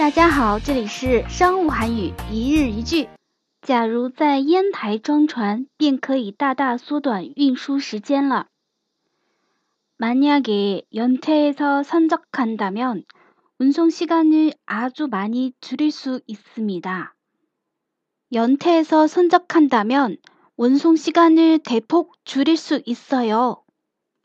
[0.00, 3.06] 大家好，这里是商务韩语一日一句。
[3.60, 8.46] 假如在烟台装船，便可以大大缩短运输时间了。
[9.98, 13.04] 만약에연태에서선적한다면
[13.58, 17.10] 운송시간을아주많이줄일수있습니다
[18.30, 20.16] 연태에서선적한다면
[20.56, 23.64] 운송시간을대폭줄일수있어 요.